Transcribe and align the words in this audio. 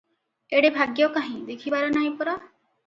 ଏଡ଼େ 0.59 0.71
ଭାଗ୍ୟ 0.79 1.11
କାହିଁ 1.19 1.37
ଦେଖିବାର 1.51 1.95
ନାହିଁ 1.99 2.13
ପରା! 2.25 2.39